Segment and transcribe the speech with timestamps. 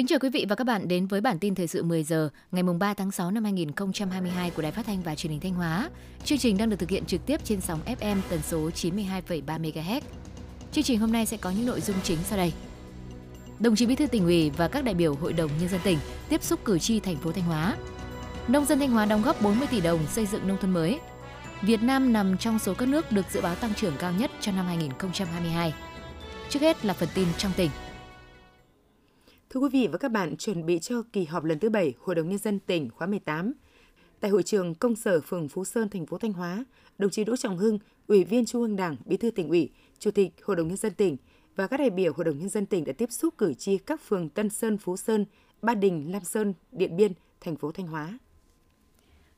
[0.00, 2.28] Kính chào quý vị và các bạn đến với bản tin thời sự 10 giờ
[2.52, 5.90] ngày 3 tháng 6 năm 2022 của Đài Phát thanh và Truyền hình Thanh Hóa.
[6.24, 10.00] Chương trình đang được thực hiện trực tiếp trên sóng FM tần số 92,3 MHz.
[10.72, 12.52] Chương trình hôm nay sẽ có những nội dung chính sau đây.
[13.58, 15.98] Đồng chí Bí thư tỉnh ủy và các đại biểu Hội đồng nhân dân tỉnh
[16.28, 17.76] tiếp xúc cử tri thành phố Thanh Hóa.
[18.48, 20.98] Nông dân Thanh Hóa đóng góp 40 tỷ đồng xây dựng nông thôn mới.
[21.62, 24.52] Việt Nam nằm trong số các nước được dự báo tăng trưởng cao nhất cho
[24.52, 25.74] năm 2022.
[26.48, 27.70] Trước hết là phần tin trong tỉnh.
[29.50, 32.14] Thưa quý vị và các bạn, chuẩn bị cho kỳ họp lần thứ 7 Hội
[32.14, 33.52] đồng Nhân dân tỉnh khóa 18.
[34.20, 36.64] Tại hội trường công sở phường Phú Sơn, thành phố Thanh Hóa,
[36.98, 40.10] đồng chí Đỗ Trọng Hưng, Ủy viên Trung ương Đảng, Bí thư tỉnh ủy, Chủ
[40.10, 41.16] tịch Hội đồng Nhân dân tỉnh
[41.56, 44.00] và các đại biểu Hội đồng Nhân dân tỉnh đã tiếp xúc cử tri các
[44.08, 45.24] phường Tân Sơn, Phú Sơn,
[45.62, 48.18] Ba Đình, Lam Sơn, Điện Biên, thành phố Thanh Hóa.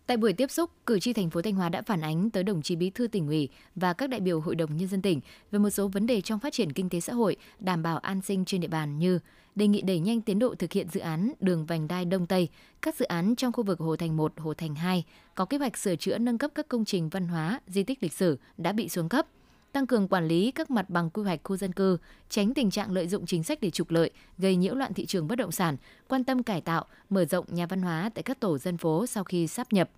[0.06, 2.62] Tại buổi tiếp xúc, cử tri thành phố Thanh Hóa đã phản ánh tới đồng
[2.62, 5.58] chí Bí thư tỉnh ủy và các đại biểu Hội đồng nhân dân tỉnh về
[5.58, 8.44] một số vấn đề trong phát triển kinh tế xã hội, đảm bảo an sinh
[8.44, 9.18] trên địa bàn như
[9.54, 12.48] đề nghị đẩy nhanh tiến độ thực hiện dự án đường vành đai Đông Tây,
[12.82, 15.76] các dự án trong khu vực Hồ Thành 1, Hồ Thành 2 có kế hoạch
[15.76, 18.88] sửa chữa nâng cấp các công trình văn hóa, di tích lịch sử đã bị
[18.88, 19.26] xuống cấp,
[19.72, 22.92] tăng cường quản lý các mặt bằng quy hoạch khu dân cư, tránh tình trạng
[22.92, 25.76] lợi dụng chính sách để trục lợi, gây nhiễu loạn thị trường bất động sản,
[26.08, 29.24] quan tâm cải tạo, mở rộng nhà văn hóa tại các tổ dân phố sau
[29.24, 29.90] khi sáp nhập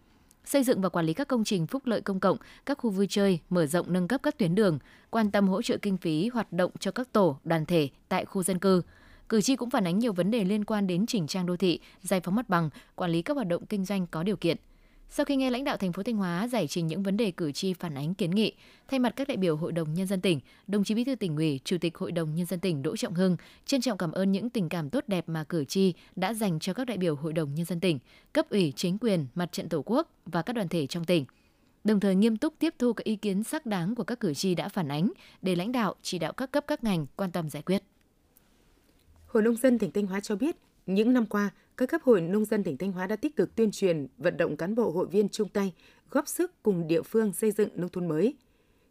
[0.44, 3.06] xây dựng và quản lý các công trình phúc lợi công cộng, các khu vui
[3.10, 4.78] chơi, mở rộng nâng cấp các tuyến đường,
[5.10, 8.42] quan tâm hỗ trợ kinh phí hoạt động cho các tổ, đoàn thể tại khu
[8.42, 8.82] dân cư.
[9.28, 11.80] Cử tri cũng phản ánh nhiều vấn đề liên quan đến chỉnh trang đô thị,
[12.02, 14.56] giải phóng mặt bằng, quản lý các hoạt động kinh doanh có điều kiện–
[15.08, 17.52] sau khi nghe lãnh đạo thành phố Thanh Hóa giải trình những vấn đề cử
[17.52, 18.52] tri phản ánh kiến nghị,
[18.88, 21.36] thay mặt các đại biểu Hội đồng nhân dân tỉnh, đồng chí Bí thư tỉnh
[21.36, 24.32] ủy, Chủ tịch Hội đồng nhân dân tỉnh Đỗ Trọng Hưng trân trọng cảm ơn
[24.32, 27.32] những tình cảm tốt đẹp mà cử tri đã dành cho các đại biểu Hội
[27.32, 27.98] đồng nhân dân tỉnh,
[28.32, 31.24] cấp ủy chính quyền, mặt trận Tổ quốc và các đoàn thể trong tỉnh.
[31.84, 34.54] Đồng thời nghiêm túc tiếp thu các ý kiến xác đáng của các cử tri
[34.54, 37.62] đã phản ánh để lãnh đạo chỉ đạo các cấp các ngành quan tâm giải
[37.62, 37.82] quyết.
[39.26, 42.44] Hội nông dân tỉnh Thanh Hóa cho biết, những năm qua, các cấp hội nông
[42.44, 45.28] dân tỉnh Thanh Hóa đã tích cực tuyên truyền, vận động cán bộ hội viên
[45.28, 45.74] chung tay,
[46.10, 48.34] góp sức cùng địa phương xây dựng nông thôn mới.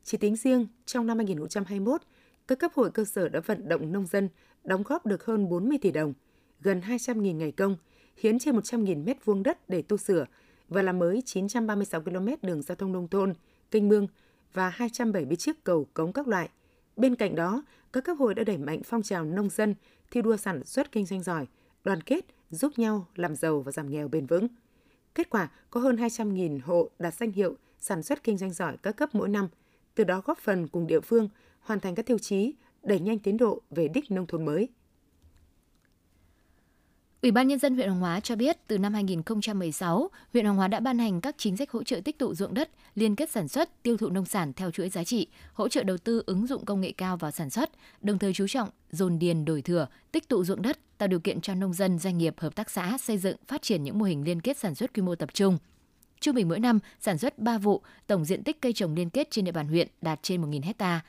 [0.04, 2.02] Chỉ tính riêng trong năm 2021,
[2.48, 4.30] các cấp hội cơ sở đã vận động nông dân
[4.64, 6.14] đóng góp được hơn 40 tỷ đồng,
[6.62, 7.78] gần 200.000 ngày công,
[8.18, 10.26] hiến trên 100.000 mét vuông đất để tu sửa
[10.70, 13.34] và làm mới 936 km đường giao thông nông thôn,
[13.72, 14.08] kênh mương
[14.54, 16.50] và 270 chiếc cầu cống các loại.
[16.96, 17.64] Bên cạnh đó,
[17.94, 19.76] các cấp hội đã đẩy mạnh phong trào nông dân
[20.12, 21.48] thi đua sản xuất kinh doanh giỏi,
[21.84, 24.48] đoàn kết, giúp nhau làm giàu và giảm nghèo bền vững.
[25.16, 28.92] Kết quả có hơn 200.000 hộ đạt danh hiệu sản xuất kinh doanh giỏi các
[28.98, 29.48] cấp mỗi năm,
[29.96, 32.54] từ đó góp phần cùng địa phương hoàn thành các tiêu chí,
[32.84, 34.70] đẩy nhanh tiến độ về đích nông thôn mới.
[37.24, 40.68] Ủy ban Nhân dân huyện Hoàng Hóa cho biết từ năm 2016, huyện Hoàng Hóa
[40.68, 43.48] đã ban hành các chính sách hỗ trợ tích tụ ruộng đất, liên kết sản
[43.48, 46.66] xuất, tiêu thụ nông sản theo chuỗi giá trị, hỗ trợ đầu tư ứng dụng
[46.66, 47.70] công nghệ cao vào sản xuất,
[48.02, 51.42] đồng thời chú trọng dồn điền đổi thừa, tích tụ ruộng đất, tạo điều kiện
[51.42, 54.24] cho nông dân, doanh nghiệp, hợp tác xã xây dựng, phát triển những mô hình
[54.24, 55.58] liên kết sản xuất quy mô tập trung.
[56.20, 59.32] Trung bình mỗi năm sản xuất 3 vụ, tổng diện tích cây trồng liên kết
[59.32, 61.02] trên địa bàn huyện đạt trên 1.000 hectare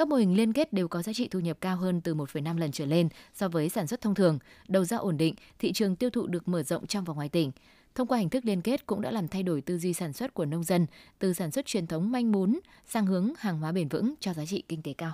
[0.00, 2.58] các mô hình liên kết đều có giá trị thu nhập cao hơn từ 1,5
[2.58, 4.38] lần trở lên so với sản xuất thông thường,
[4.68, 7.52] đầu ra ổn định, thị trường tiêu thụ được mở rộng trong và ngoài tỉnh.
[7.94, 10.34] Thông qua hình thức liên kết cũng đã làm thay đổi tư duy sản xuất
[10.34, 10.86] của nông dân
[11.18, 14.46] từ sản xuất truyền thống manh mún sang hướng hàng hóa bền vững cho giá
[14.46, 15.12] trị kinh tế cao.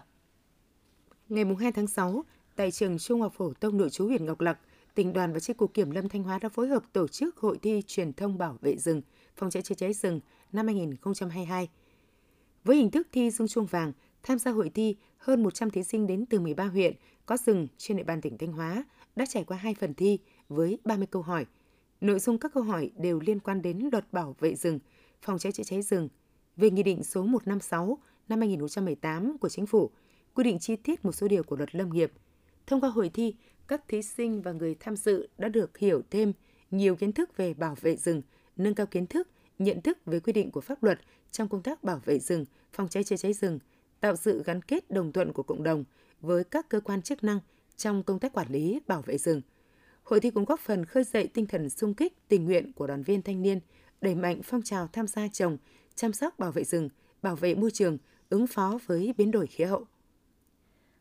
[1.28, 2.24] Ngày 2 tháng 6,
[2.56, 4.58] tại trường Trung học phổ thông nội trú huyện Ngọc Lặc,
[4.94, 7.58] tỉnh đoàn và chi cục kiểm lâm Thanh Hóa đã phối hợp tổ chức hội
[7.62, 9.02] thi truyền thông bảo vệ rừng,
[9.36, 10.20] phòng cháy chữa cháy rừng
[10.52, 11.68] năm 2022.
[12.64, 13.92] Với hình thức thi dung chuông vàng,
[14.26, 16.94] Tham gia hội thi, hơn 100 thí sinh đến từ 13 huyện
[17.26, 18.84] có rừng trên địa bàn tỉnh Thanh Hóa
[19.16, 21.46] đã trải qua hai phần thi với 30 câu hỏi.
[22.00, 24.78] Nội dung các câu hỏi đều liên quan đến luật bảo vệ rừng,
[25.22, 26.08] phòng cháy chữa cháy rừng,
[26.56, 27.98] về Nghị định số 156
[28.28, 29.90] năm 2018 của Chính phủ,
[30.34, 32.12] quy định chi tiết một số điều của luật lâm nghiệp.
[32.66, 33.34] Thông qua hội thi,
[33.68, 36.32] các thí sinh và người tham dự đã được hiểu thêm
[36.70, 38.22] nhiều kiến thức về bảo vệ rừng,
[38.56, 41.00] nâng cao kiến thức, nhận thức về quy định của pháp luật
[41.30, 43.58] trong công tác bảo vệ rừng, phòng cháy chữa cháy rừng,
[44.00, 45.84] tạo sự gắn kết đồng thuận của cộng đồng
[46.20, 47.40] với các cơ quan chức năng
[47.76, 49.40] trong công tác quản lý bảo vệ rừng.
[50.02, 53.02] Hội thi cũng góp phần khơi dậy tinh thần sung kích tình nguyện của đoàn
[53.02, 53.60] viên thanh niên,
[54.00, 55.56] đẩy mạnh phong trào tham gia trồng,
[55.94, 56.88] chăm sóc bảo vệ rừng,
[57.22, 57.98] bảo vệ môi trường,
[58.30, 59.86] ứng phó với biến đổi khí hậu.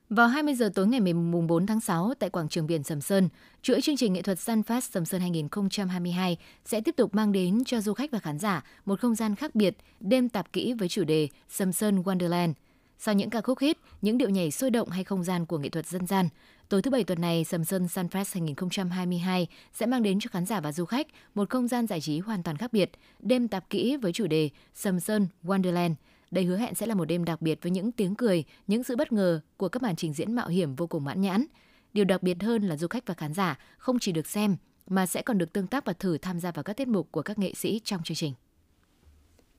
[0.09, 1.13] Vào 20 giờ tối ngày
[1.47, 3.29] 4 tháng 6 tại quảng trường biển Sầm Sơn,
[3.61, 7.81] chuỗi chương trình nghệ thuật Sunfest Sầm Sơn 2022 sẽ tiếp tục mang đến cho
[7.81, 11.03] du khách và khán giả một không gian khác biệt, đêm tạp kỹ với chủ
[11.03, 12.53] đề Sầm Sơn Wonderland–
[12.97, 15.69] sau những ca khúc hit, những điệu nhảy sôi động hay không gian của nghệ
[15.69, 16.29] thuật dân gian,
[16.69, 20.59] tối thứ Bảy tuần này, Sầm Sơn Sunfest 2022 sẽ mang đến cho khán giả
[20.59, 23.97] và du khách một không gian giải trí hoàn toàn khác biệt, đêm tạp kỹ
[23.97, 25.93] với chủ đề Sầm Sơn Wonderland.
[26.31, 28.95] Đây hứa hẹn sẽ là một đêm đặc biệt với những tiếng cười, những sự
[28.95, 31.45] bất ngờ của các màn trình diễn mạo hiểm vô cùng mãn nhãn.
[31.93, 34.55] Điều đặc biệt hơn là du khách và khán giả không chỉ được xem
[34.87, 37.21] mà sẽ còn được tương tác và thử tham gia vào các tiết mục của
[37.21, 38.33] các nghệ sĩ trong chương trình.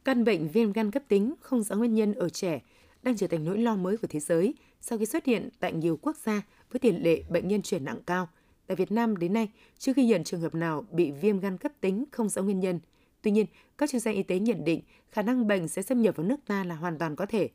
[0.05, 2.61] Căn bệnh viêm gan cấp tính không rõ nguyên nhân ở trẻ
[3.07, 5.99] đang trở thành nỗi lo mới của thế giới sau khi xuất hiện tại nhiều
[6.03, 8.29] quốc gia với tỷ lệ bệnh nhân chuyển nặng cao.
[8.67, 9.49] Tại Việt Nam đến nay,
[9.79, 12.81] chưa ghi nhận trường hợp nào bị viêm gan cấp tính không rõ nguyên nhân.
[13.23, 13.47] Tuy nhiên,
[13.79, 14.81] các chuyên gia y tế nhận định
[15.11, 17.49] khả năng bệnh sẽ xâm nhập vào nước ta là hoàn toàn có thể.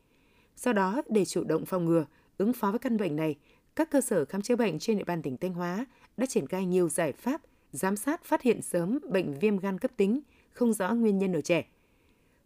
[0.58, 2.06] Do đó, để chủ động phòng ngừa,
[2.38, 3.36] ứng phó với căn bệnh này,
[3.76, 5.86] các cơ sở khám chữa bệnh trên địa bàn tỉnh Thanh Hóa
[6.18, 9.92] đã triển khai nhiều giải pháp giám sát phát hiện sớm bệnh viêm gan cấp
[9.98, 10.22] tính
[10.52, 11.66] không rõ nguyên nhân ở trẻ.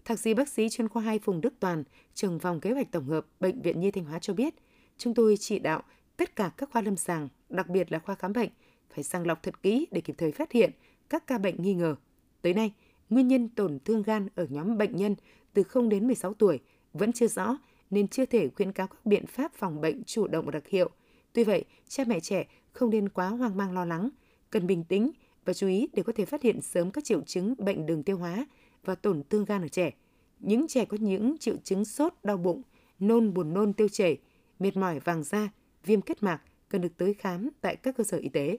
[0.06, 3.08] Thạc sĩ bác sĩ chuyên khoa 2 Phùng Đức Toàn, trưởng phòng kế hoạch tổng
[3.08, 4.56] hợp Bệnh viện Nhi Thanh Hóa cho biết,
[4.98, 5.84] chúng tôi chỉ đạo
[6.18, 8.50] tất cả các khoa lâm sàng, đặc biệt là khoa khám bệnh,
[8.94, 10.72] phải sàng lọc thật kỹ để kịp thời phát hiện
[11.10, 11.96] các ca bệnh nghi ngờ.
[12.42, 12.74] Tới nay,
[13.10, 15.16] nguyên nhân tổn thương gan ở nhóm bệnh nhân
[15.54, 16.60] từ 0 đến 16 tuổi
[16.94, 17.58] vẫn chưa rõ
[17.90, 20.90] nên chưa thể khuyến cáo các biện pháp phòng bệnh chủ động và đặc hiệu.
[21.34, 24.10] Tuy vậy, cha mẹ trẻ không nên quá hoang mang lo lắng,
[24.50, 25.12] cần bình tĩnh
[25.46, 28.18] và chú ý để có thể phát hiện sớm các triệu chứng bệnh đường tiêu
[28.18, 28.46] hóa
[28.86, 29.92] và tổn thương gan ở trẻ.
[30.40, 32.62] Những trẻ có những triệu chứng sốt, đau bụng,
[33.00, 34.18] nôn, buồn nôn, tiêu chảy,
[34.60, 35.50] mệt mỏi, vàng da,
[35.86, 38.58] viêm kết mạc cần được tới khám tại các cơ sở y tế.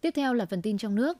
[0.00, 1.18] Tiếp theo là phần tin trong nước.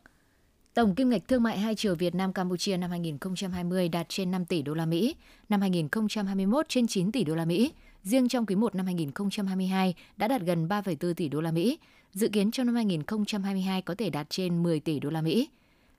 [0.74, 4.44] Tổng kim ngạch thương mại hai chiều Việt Nam Campuchia năm 2020 đạt trên 5
[4.44, 5.16] tỷ đô la Mỹ,
[5.48, 7.72] năm 2021 trên 9 tỷ đô la Mỹ.
[8.02, 11.78] Riêng trong quý 1 năm 2022 đã đạt gần 3,4 tỷ đô la Mỹ,
[12.12, 15.48] dự kiến trong năm 2022 có thể đạt trên 10 tỷ đô la Mỹ.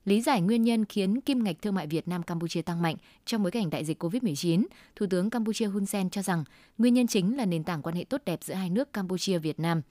[0.06, 3.42] Lý giải nguyên nhân khiến kim ngạch thương mại Việt Nam Campuchia tăng mạnh trong
[3.42, 4.64] bối cảnh đại dịch Covid-19,
[4.96, 6.44] Thủ tướng Campuchia Hun Sen cho rằng
[6.78, 9.60] nguyên nhân chính là nền tảng quan hệ tốt đẹp giữa hai nước Campuchia Việt
[9.60, 9.82] Nam.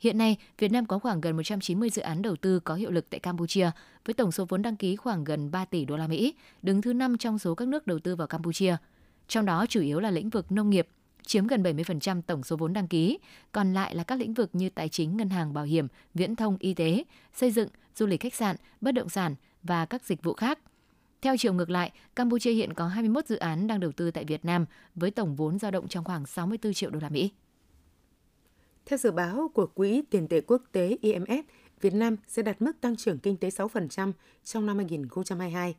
[0.00, 3.10] Hiện nay, Việt Nam có khoảng gần 190 dự án đầu tư có hiệu lực
[3.10, 3.70] tại Campuchia
[4.04, 6.92] với tổng số vốn đăng ký khoảng gần 3 tỷ đô la Mỹ, đứng thứ
[6.92, 8.76] 5 trong số các nước đầu tư vào Campuchia.
[9.28, 10.88] Trong đó chủ yếu là lĩnh vực nông nghiệp,
[11.26, 13.18] chiếm gần 70% tổng số vốn đăng ký,
[13.52, 16.56] còn lại là các lĩnh vực như tài chính, ngân hàng, bảo hiểm, viễn thông,
[16.60, 17.04] y tế,
[17.34, 19.34] xây dựng, du lịch khách sạn, bất động sản
[19.64, 20.58] và các dịch vụ khác.
[21.22, 24.44] Theo chiều ngược lại, Campuchia hiện có 21 dự án đang đầu tư tại Việt
[24.44, 27.32] Nam với tổng vốn dao động trong khoảng 64 triệu đô la Mỹ.
[28.86, 31.42] Theo dự báo của Quỹ tiền tệ quốc tế IMF,
[31.80, 34.12] Việt Nam sẽ đạt mức tăng trưởng kinh tế 6%
[34.44, 35.74] trong năm 2022,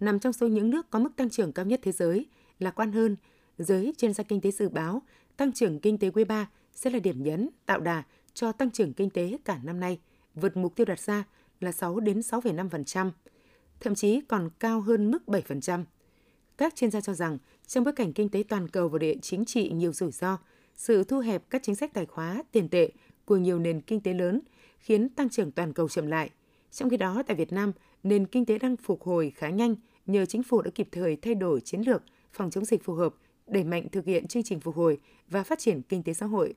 [0.00, 2.26] nằm trong số những nước có mức tăng trưởng cao nhất thế giới,
[2.58, 3.16] lạc quan hơn
[3.58, 5.02] giới chuyên gia kinh tế dự báo
[5.36, 8.02] tăng trưởng kinh tế quý 3 sẽ là điểm nhấn tạo đà
[8.34, 10.00] cho tăng trưởng kinh tế cả năm nay,
[10.34, 11.24] vượt mục tiêu đặt ra
[11.60, 13.10] là 6 đến 6,5%,
[13.80, 15.84] thậm chí còn cao hơn mức 7%.
[16.58, 19.44] Các chuyên gia cho rằng trong bối cảnh kinh tế toàn cầu và địa chính
[19.44, 20.38] trị nhiều rủi ro,
[20.74, 22.90] sự thu hẹp các chính sách tài khóa, tiền tệ
[23.24, 24.40] của nhiều nền kinh tế lớn
[24.78, 26.30] khiến tăng trưởng toàn cầu chậm lại.
[26.70, 27.72] Trong khi đó, tại Việt Nam,
[28.02, 29.74] nền kinh tế đang phục hồi khá nhanh
[30.06, 32.02] nhờ chính phủ đã kịp thời thay đổi chiến lược
[32.32, 33.14] phòng chống dịch phù hợp
[33.46, 34.98] đẩy mạnh thực hiện chương trình phục hồi
[35.28, 36.54] và phát triển kinh tế xã hội.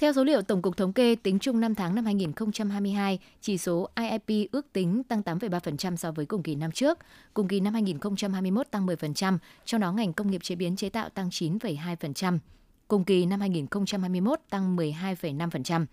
[0.00, 3.88] Theo số liệu Tổng cục Thống kê, tính chung 5 tháng năm 2022, chỉ số
[3.96, 6.98] IIP ước tính tăng 8,3% so với cùng kỳ năm trước.
[7.34, 11.08] Cùng kỳ năm 2021 tăng 10%, trong đó ngành công nghiệp chế biến chế tạo
[11.08, 12.38] tăng 9,2%.
[12.88, 15.86] Cùng kỳ năm 2021 tăng 12,5%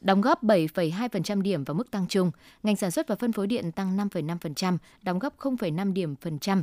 [0.00, 2.30] đóng góp 7,2% điểm vào mức tăng chung.
[2.62, 6.62] Ngành sản xuất và phân phối điện tăng 5,5%, đóng góp 0,5 điểm phần trăm.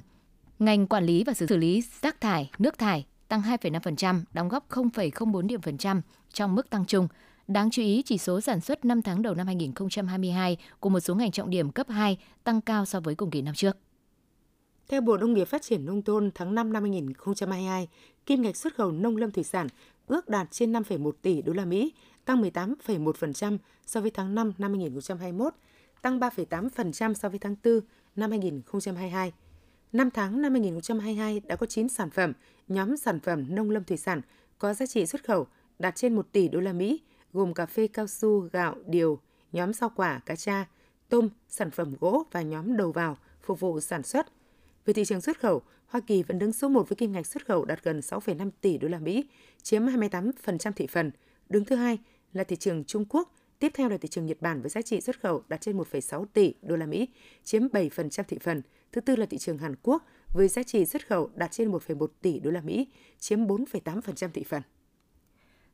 [0.59, 5.47] Ngành quản lý và xử lý rác thải, nước thải tăng 2,5%, đóng góp 0,04
[5.47, 6.01] điểm phần trăm
[6.33, 7.07] trong mức tăng chung.
[7.47, 11.15] Đáng chú ý, chỉ số sản xuất 5 tháng đầu năm 2022 của một số
[11.15, 13.77] ngành trọng điểm cấp 2 tăng cao so với cùng kỳ năm trước.
[14.87, 17.87] Theo Bộ Nông nghiệp Phát triển Nông thôn tháng 5 năm 2022,
[18.25, 19.67] kim ngạch xuất khẩu nông lâm thủy sản
[20.07, 21.93] ước đạt trên 5,1 tỷ đô la Mỹ,
[22.25, 25.53] tăng 18,1% so với tháng 5 năm 2021,
[26.01, 27.79] tăng 3,8% so với tháng 4
[28.15, 29.33] năm 2022.
[29.93, 32.33] 5 tháng năm 2022 đã có 9 sản phẩm,
[32.67, 34.21] nhóm sản phẩm nông lâm thủy sản
[34.57, 35.47] có giá trị xuất khẩu
[35.79, 37.01] đạt trên 1 tỷ đô la Mỹ,
[37.33, 39.19] gồm cà phê cao su, gạo, điều,
[39.51, 40.65] nhóm rau quả, cá tra,
[41.09, 44.27] tôm, sản phẩm gỗ và nhóm đầu vào phục vụ sản xuất.
[44.85, 47.45] Về thị trường xuất khẩu, Hoa Kỳ vẫn đứng số 1 với kim ngạch xuất
[47.45, 49.25] khẩu đạt gần 6,5 tỷ đô la Mỹ,
[49.61, 51.11] chiếm 28% thị phần.
[51.49, 51.97] Đứng thứ hai
[52.33, 55.01] là thị trường Trung Quốc, tiếp theo là thị trường Nhật Bản với giá trị
[55.01, 57.07] xuất khẩu đạt trên 1,6 tỷ đô la Mỹ,
[57.43, 58.61] chiếm 7% thị phần.
[58.91, 62.07] Thứ tư là thị trường Hàn Quốc với giá trị xuất khẩu đạt trên 1,1
[62.21, 62.87] tỷ đô la Mỹ,
[63.19, 64.61] chiếm 4,8% thị phần.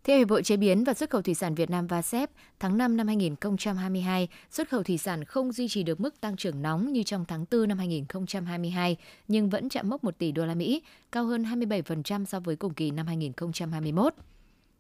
[0.04, 2.98] Theo Hiệp hội Chế biến và Xuất khẩu Thủy sản Việt Nam VASEP, tháng 5
[2.98, 7.04] năm 2022, xuất khẩu thủy sản không duy trì được mức tăng trưởng nóng như
[7.04, 11.26] trong tháng 4 năm 2022, nhưng vẫn chạm mốc 1 tỷ đô la Mỹ, cao
[11.26, 14.14] hơn 27% so với cùng kỳ năm 2021.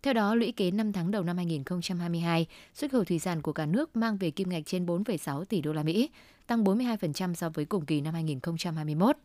[0.05, 3.65] Theo đó, lũy kế 5 tháng đầu năm 2022, xuất khẩu thủy sản của cả
[3.65, 6.09] nước mang về kim ngạch trên 4,6 tỷ đô la Mỹ,
[6.47, 9.17] tăng 42% so với cùng kỳ năm 2021.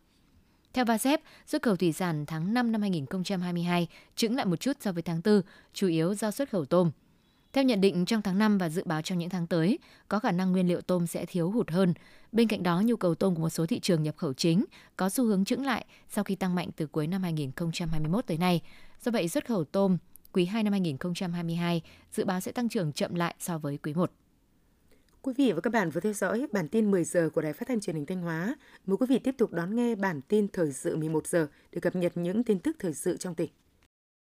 [0.73, 4.91] Theo VASEP, xuất khẩu thủy sản tháng 5 năm 2022 chững lại một chút so
[4.91, 5.41] với tháng 4,
[5.73, 6.91] chủ yếu do xuất khẩu tôm.
[7.53, 10.31] Theo nhận định trong tháng 5 và dự báo trong những tháng tới, có khả
[10.31, 11.93] năng nguyên liệu tôm sẽ thiếu hụt hơn.
[12.31, 15.09] Bên cạnh đó, nhu cầu tôm của một số thị trường nhập khẩu chính có
[15.09, 18.61] xu hướng chững lại sau khi tăng mạnh từ cuối năm 2021 tới nay.
[19.01, 19.97] Do vậy, xuất khẩu tôm
[20.33, 24.11] quý 2 năm 2022 dự báo sẽ tăng trưởng chậm lại so với quý 1.
[25.21, 27.67] Quý vị và các bạn vừa theo dõi bản tin 10 giờ của Đài Phát
[27.67, 28.55] thanh Truyền hình Thanh Hóa.
[28.85, 31.95] Mời quý vị tiếp tục đón nghe bản tin thời sự 11 giờ để cập
[31.95, 33.49] nhật những tin tức thời sự trong tỉnh.